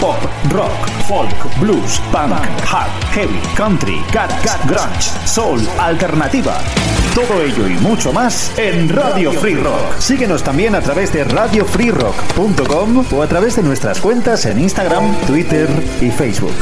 Pop, 0.00 0.16
rock, 0.50 0.88
folk, 1.08 1.58
blues, 1.58 1.98
punk, 2.12 2.32
hard, 2.70 2.90
heavy, 3.14 3.40
country, 3.56 4.02
garage, 4.12 4.46
grunge, 4.66 5.26
soul, 5.26 5.60
alternativa. 5.78 6.58
Todo 7.14 7.42
ello 7.42 7.66
y 7.66 7.74
mucho 7.78 8.12
más 8.12 8.56
en 8.58 8.90
Radio 8.90 9.32
Free 9.32 9.54
Rock. 9.54 9.98
Síguenos 9.98 10.44
también 10.44 10.74
a 10.74 10.82
través 10.82 11.12
de 11.14 11.24
radiofreerock.com 11.24 13.06
o 13.10 13.22
a 13.22 13.26
través 13.26 13.56
de 13.56 13.62
nuestras 13.62 13.98
cuentas 14.00 14.44
en 14.44 14.60
Instagram, 14.60 15.14
Twitter 15.26 15.68
y 16.02 16.10
Facebook. 16.10 16.54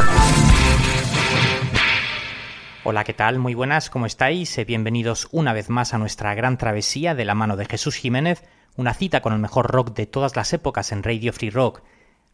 Hola, 2.85 3.03
¿qué 3.03 3.15
tal? 3.15 3.41
Muy 3.41 3.55
buenas, 3.55 3.91
¿cómo 3.91 4.07
estáis? 4.07 4.57
Eh, 4.59 4.65
bienvenidos 4.65 5.27
una 5.33 5.53
vez 5.53 5.71
más 5.71 5.93
a 5.93 5.99
nuestra 5.99 6.35
gran 6.35 6.57
travesía 6.57 7.15
de 7.15 7.25
la 7.25 7.35
mano 7.35 7.57
de 7.57 7.65
Jesús 7.65 7.97
Jiménez, 7.97 8.45
una 8.77 8.95
cita 8.95 9.23
con 9.23 9.33
el 9.33 9.41
mejor 9.41 9.67
rock 9.73 9.95
de 9.97 10.07
todas 10.07 10.37
las 10.37 10.53
épocas 10.53 10.93
en 10.93 11.03
Radio 11.03 11.33
Free 11.33 11.51
Rock. 11.51 11.83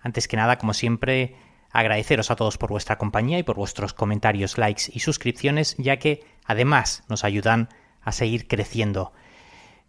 Antes 0.00 0.28
que 0.28 0.36
nada, 0.36 0.58
como 0.58 0.74
siempre, 0.74 1.36
agradeceros 1.70 2.30
a 2.30 2.36
todos 2.36 2.58
por 2.58 2.70
vuestra 2.70 2.98
compañía 2.98 3.38
y 3.38 3.42
por 3.42 3.56
vuestros 3.56 3.94
comentarios, 3.94 4.58
likes 4.58 4.84
y 4.92 5.00
suscripciones, 5.00 5.76
ya 5.78 5.98
que 5.98 6.24
además 6.44 7.04
nos 7.08 7.24
ayudan 7.24 7.68
a 8.02 8.12
seguir 8.12 8.48
creciendo. 8.48 9.12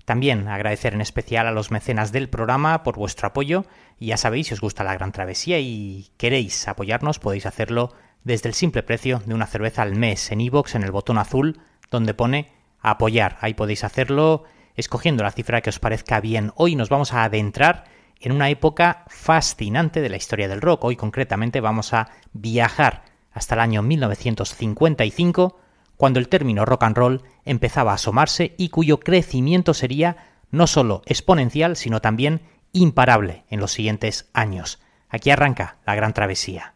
También 0.06 0.48
agradecer 0.48 0.94
en 0.94 1.02
especial 1.02 1.48
a 1.48 1.52
los 1.52 1.72
mecenas 1.72 2.12
del 2.12 2.28
programa 2.28 2.84
por 2.84 2.98
vuestro 2.98 3.28
apoyo 3.28 3.66
ya 4.08 4.18
sabéis, 4.18 4.48
si 4.48 4.54
os 4.56 4.62
gusta 4.62 4.84
la 4.84 4.96
gran 4.96 5.12
travesía 5.12 5.60
y 5.60 6.10
queréis 6.18 6.68
apoyarnos, 6.68 7.20
podéis 7.20 7.46
hacerlo 7.46 7.94
desde 8.24 8.50
el 8.50 8.56
simple 8.56 8.82
precio 8.82 9.22
de 9.26 9.36
una 9.36 9.46
cerveza 9.46 9.84
al 9.84 9.96
mes 9.96 10.32
en 10.32 10.42
iVoox 10.42 10.76
en 10.76 10.84
el 10.84 10.92
botón 10.92 11.20
azul 11.20 11.60
donde 11.92 12.16
pone 12.16 12.52
apoyar. 12.80 13.38
Ahí 13.42 13.54
podéis 13.54 13.84
hacerlo 13.84 14.46
escogiendo 14.76 15.24
la 15.24 15.32
cifra 15.32 15.62
que 15.62 15.70
os 15.70 15.80
parezca 15.80 16.20
bien. 16.20 16.52
Hoy 16.56 16.76
nos 16.76 16.90
vamos 16.90 17.14
a 17.14 17.24
adentrar 17.24 17.84
en 18.22 18.32
una 18.32 18.50
época 18.50 19.04
fascinante 19.08 20.02
de 20.02 20.10
la 20.10 20.18
historia 20.18 20.48
del 20.48 20.62
rock. 20.62 20.86
Hoy 20.86 20.96
concretamente 20.96 21.60
vamos 21.60 21.94
a 21.94 22.10
viajar 22.34 23.04
hasta 23.34 23.56
el 23.56 23.62
año 23.62 23.82
1955 23.82 25.60
cuando 25.98 26.20
el 26.20 26.30
término 26.30 26.66
rock 26.66 26.84
and 26.84 26.98
roll 26.98 27.24
empezaba 27.46 27.92
a 27.92 27.96
asomarse 27.96 28.56
y 28.58 28.70
cuyo 28.70 29.00
crecimiento 29.00 29.74
sería 29.74 30.18
no 30.52 30.68
solo 30.68 31.02
exponencial, 31.06 31.76
sino 31.76 32.02
también 32.02 32.42
imparable 32.74 33.44
en 33.50 33.60
los 33.60 33.72
siguientes 33.72 34.30
años. 34.34 34.80
Aquí 35.10 35.30
arranca 35.30 35.78
la 35.86 35.96
gran 35.96 36.14
travesía. 36.14 36.74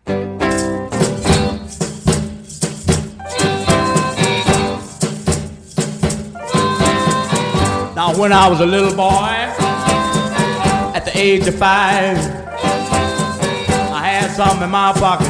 At 11.05 11.13
the 11.13 11.19
age 11.19 11.47
of 11.47 11.55
five, 11.55 12.17
I 13.91 14.07
had 14.07 14.31
something 14.31 14.63
in 14.63 14.69
my 14.69 14.91
pocket, 14.93 15.27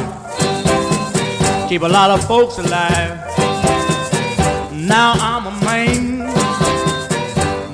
keep 1.68 1.82
a 1.82 1.88
lot 1.88 2.10
of 2.10 2.26
folks 2.26 2.58
alive. 2.58 3.18
Now 4.72 5.14
I'm 5.18 5.46
a 5.46 5.50
man, 5.64 6.32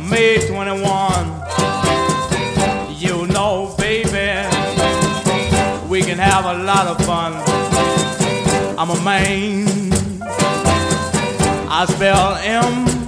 May 0.09 0.39
21. 0.49 1.43
You 2.99 3.27
know, 3.29 3.75
baby, 3.79 4.49
we 5.89 6.03
can 6.03 6.19
have 6.19 6.45
a 6.45 6.63
lot 6.65 6.87
of 6.87 7.05
fun. 7.07 7.35
I'm 8.79 8.91
a 8.91 9.01
man, 9.05 9.93
I 11.71 11.87
spell 11.89 12.37
M 12.37 13.02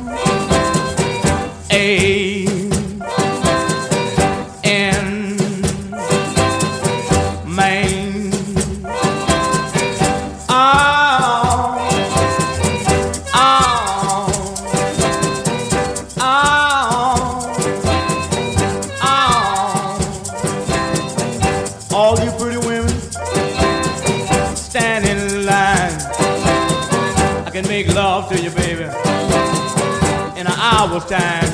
can 27.54 27.68
make 27.68 27.86
love 27.94 28.28
to 28.28 28.36
you, 28.42 28.50
baby, 28.50 28.82
in 28.82 30.44
an 30.44 30.58
hour's 30.58 31.04
time. 31.04 31.48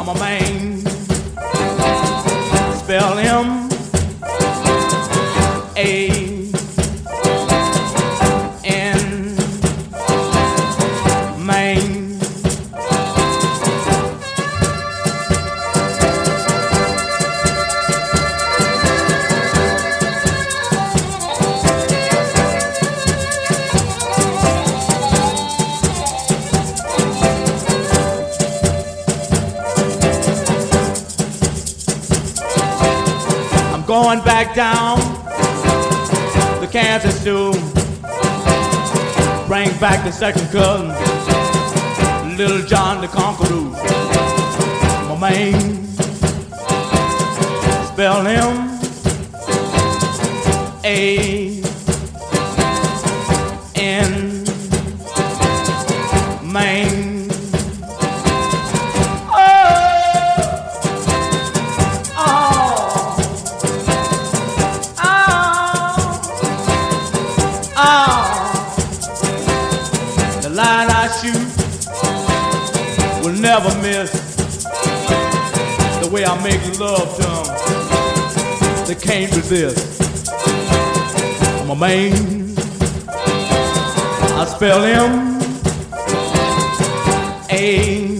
I'm 0.00 0.08
a 0.08 0.14
man. 0.18 0.41
Down 34.54 34.98
the 36.60 36.68
Kansas 36.70 37.24
to 37.24 37.52
bring 39.46 39.68
back 39.78 40.04
the 40.04 40.12
second 40.12 40.46
cousin, 40.50 40.88
Little 42.36 42.62
John 42.66 43.00
the 43.00 43.08
Conqueror. 43.08 43.70
My 45.08 45.18
man, 45.18 45.86
spell 47.86 48.24
him 48.24 48.78
A 50.84 51.62
never 73.58 73.82
miss. 73.82 74.10
The 76.00 76.08
way 76.10 76.24
I 76.24 76.42
make 76.42 76.62
love 76.80 77.08
to 77.18 77.24
'em, 77.36 78.86
they 78.86 78.94
can't 78.94 79.30
resist. 79.36 80.00
A 81.68 81.76
man. 81.76 82.54
I 84.40 84.46
spell 84.46 84.82
him 84.92 85.10
A 87.50 88.11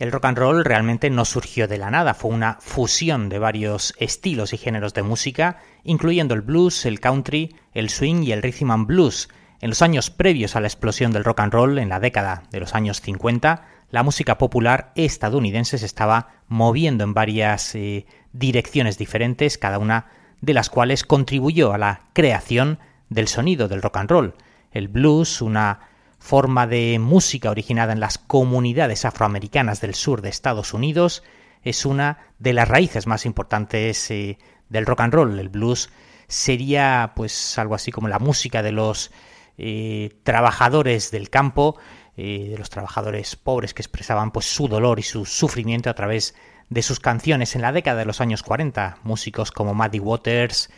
El 0.00 0.12
rock 0.12 0.24
and 0.24 0.38
roll 0.38 0.64
realmente 0.64 1.10
no 1.10 1.26
surgió 1.26 1.68
de 1.68 1.76
la 1.76 1.90
nada, 1.90 2.14
fue 2.14 2.30
una 2.30 2.56
fusión 2.58 3.28
de 3.28 3.38
varios 3.38 3.92
estilos 3.98 4.54
y 4.54 4.56
géneros 4.56 4.94
de 4.94 5.02
música, 5.02 5.58
incluyendo 5.84 6.32
el 6.32 6.40
blues, 6.40 6.86
el 6.86 7.00
country, 7.00 7.54
el 7.74 7.90
swing 7.90 8.22
y 8.22 8.32
el 8.32 8.40
rhythm 8.40 8.70
and 8.70 8.86
blues. 8.86 9.28
En 9.60 9.68
los 9.68 9.82
años 9.82 10.08
previos 10.08 10.56
a 10.56 10.60
la 10.60 10.68
explosión 10.68 11.12
del 11.12 11.22
rock 11.22 11.40
and 11.40 11.52
roll, 11.52 11.78
en 11.78 11.90
la 11.90 12.00
década 12.00 12.44
de 12.50 12.60
los 12.60 12.74
años 12.74 13.02
50, 13.02 13.66
la 13.90 14.02
música 14.02 14.38
popular 14.38 14.90
estadounidense 14.94 15.76
se 15.76 15.84
estaba 15.84 16.28
moviendo 16.48 17.04
en 17.04 17.12
varias 17.12 17.74
eh, 17.74 18.06
direcciones 18.32 18.96
diferentes, 18.96 19.58
cada 19.58 19.78
una 19.78 20.06
de 20.40 20.54
las 20.54 20.70
cuales 20.70 21.04
contribuyó 21.04 21.74
a 21.74 21.78
la 21.78 22.04
creación 22.14 22.78
del 23.10 23.28
sonido 23.28 23.68
del 23.68 23.82
rock 23.82 23.98
and 23.98 24.10
roll. 24.10 24.34
El 24.72 24.88
blues, 24.88 25.42
una 25.42 25.89
forma 26.20 26.66
de 26.66 26.98
música 27.00 27.50
originada 27.50 27.92
en 27.92 27.98
las 27.98 28.18
comunidades 28.18 29.04
afroamericanas 29.04 29.80
del 29.80 29.94
sur 29.94 30.20
de 30.20 30.28
Estados 30.28 30.74
Unidos, 30.74 31.24
es 31.62 31.84
una 31.84 32.18
de 32.38 32.52
las 32.52 32.68
raíces 32.68 33.06
más 33.06 33.26
importantes 33.26 34.10
eh, 34.10 34.38
del 34.68 34.86
rock 34.86 35.00
and 35.00 35.14
roll. 35.14 35.38
El 35.40 35.48
blues 35.48 35.90
sería 36.28 37.12
pues 37.16 37.58
algo 37.58 37.74
así 37.74 37.90
como 37.90 38.06
la 38.06 38.18
música 38.18 38.62
de 38.62 38.70
los 38.70 39.10
eh, 39.56 40.20
trabajadores 40.22 41.10
del 41.10 41.30
campo, 41.30 41.78
eh, 42.16 42.48
de 42.50 42.58
los 42.58 42.70
trabajadores 42.70 43.34
pobres 43.34 43.74
que 43.74 43.82
expresaban 43.82 44.30
pues 44.30 44.46
su 44.46 44.68
dolor 44.68 45.00
y 45.00 45.02
su 45.02 45.24
sufrimiento 45.24 45.88
a 45.88 45.94
través 45.94 46.34
de 46.68 46.82
sus 46.82 47.00
canciones 47.00 47.56
en 47.56 47.62
la 47.62 47.72
década 47.72 47.98
de 47.98 48.04
los 48.04 48.20
años 48.20 48.42
40. 48.42 48.98
Músicos 49.02 49.50
como 49.50 49.74
Muddy 49.74 49.98
Waters, 49.98 50.70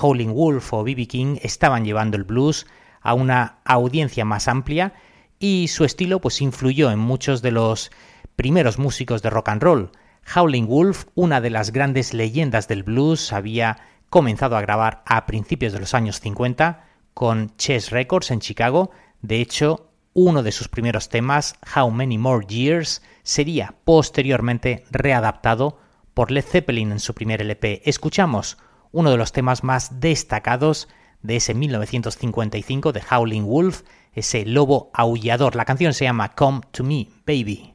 Howling 0.00 0.32
Wolf 0.32 0.74
o 0.74 0.84
B.B. 0.84 1.08
King 1.08 1.38
estaban 1.42 1.84
llevando 1.84 2.16
el 2.16 2.24
blues 2.24 2.66
a 3.06 3.14
una 3.14 3.58
audiencia 3.64 4.24
más 4.24 4.48
amplia 4.48 4.94
y 5.38 5.68
su 5.68 5.84
estilo 5.84 6.20
pues 6.20 6.40
influyó 6.40 6.90
en 6.90 6.98
muchos 6.98 7.42
de 7.42 7.52
los 7.52 7.90
primeros 8.34 8.78
músicos 8.78 9.22
de 9.22 9.30
rock 9.30 9.50
and 9.50 9.62
roll. 9.62 9.90
Howling 10.34 10.66
Wolf, 10.66 11.04
una 11.14 11.40
de 11.40 11.50
las 11.50 11.70
grandes 11.72 12.12
leyendas 12.12 12.68
del 12.68 12.82
blues, 12.82 13.32
había 13.32 13.78
comenzado 14.10 14.56
a 14.56 14.60
grabar 14.60 15.02
a 15.06 15.24
principios 15.26 15.72
de 15.72 15.80
los 15.80 15.94
años 15.94 16.20
50 16.20 16.84
con 17.14 17.56
Chess 17.56 17.90
Records 17.90 18.30
en 18.30 18.40
Chicago. 18.40 18.90
De 19.22 19.40
hecho, 19.40 19.90
uno 20.12 20.42
de 20.42 20.52
sus 20.52 20.68
primeros 20.68 21.08
temas, 21.08 21.54
How 21.76 21.90
Many 21.90 22.18
More 22.18 22.46
Years, 22.46 23.02
sería 23.22 23.74
posteriormente 23.84 24.84
readaptado 24.90 25.78
por 26.14 26.30
Led 26.30 26.44
Zeppelin 26.44 26.92
en 26.92 27.00
su 27.00 27.14
primer 27.14 27.42
LP. 27.42 27.82
Escuchamos 27.84 28.56
uno 28.90 29.10
de 29.10 29.18
los 29.18 29.32
temas 29.32 29.62
más 29.62 30.00
destacados 30.00 30.88
de 31.22 31.36
ese 31.36 31.54
1955 31.54 32.92
de 32.92 33.02
Howling 33.10 33.46
Wolf, 33.46 33.82
ese 34.12 34.44
lobo 34.46 34.90
aullador. 34.94 35.56
La 35.56 35.64
canción 35.64 35.94
se 35.94 36.04
llama 36.04 36.34
Come 36.34 36.60
to 36.72 36.84
Me, 36.84 37.08
Baby. 37.26 37.74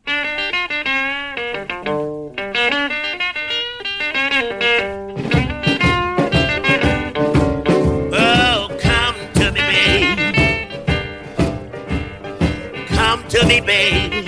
Oh, 8.13 8.67
come 8.81 9.15
to 9.35 9.51
me. 9.51 10.15
Come 12.87 13.23
to 13.29 13.45
me, 13.45 13.61
baby. 13.61 14.25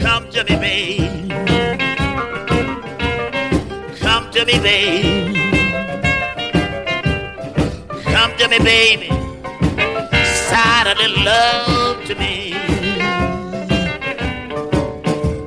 Come 0.00 0.30
to 0.30 0.44
me, 4.44 4.58
baby. 4.60 5.27
To 8.38 8.48
me, 8.48 8.58
baby. 8.60 9.08
Baby. 9.08 10.24
Side 10.48 10.86
a 10.86 10.94
little 11.00 11.24
love 11.24 12.04
to 12.06 12.14
me. 12.14 12.54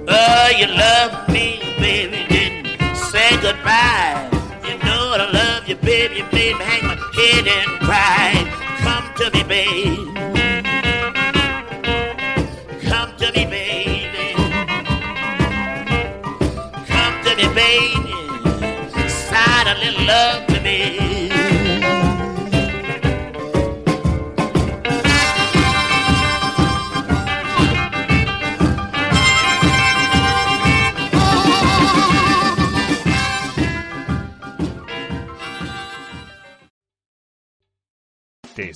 Oh, 0.07 0.49
you 0.59 0.67
love 0.67 1.29
me, 1.29 1.61
baby. 1.79 2.25
Didn't 2.29 2.95
say 2.95 3.29
goodbye. 3.41 4.29
You 4.67 4.77
know 4.79 5.15
I 5.15 5.29
love 5.31 5.67
you, 5.69 5.75
baby. 5.77 6.23
Me 6.33 6.51
hang 6.51 6.85
my 6.85 6.95
head 7.15 7.47
and 7.47 7.79
cry. 7.88 8.33
Come 8.83 9.05
to 9.15 9.31
me, 9.31 9.44
baby. 9.44 9.95
Come 12.89 13.15
to 13.17 13.31
me, 13.31 13.45
baby. 13.45 14.33
Come 16.91 17.15
to 17.23 17.35
me, 17.39 17.47
baby. 17.55 19.09
Side 19.09 19.67
a 19.67 19.79
little 19.79 20.05
love 20.05 20.50